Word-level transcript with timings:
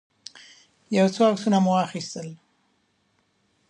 يو 0.97 1.07
څو 1.15 1.21
عکسونه 1.29 1.57
مو 1.63 1.71
واخيستل. 1.75 2.27